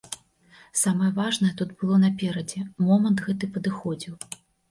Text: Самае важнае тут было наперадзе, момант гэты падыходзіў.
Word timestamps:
Самае 0.83 1.09
важнае 1.17 1.51
тут 1.59 1.75
было 1.83 1.99
наперадзе, 2.05 2.63
момант 2.87 3.23
гэты 3.29 3.51
падыходзіў. 3.59 4.13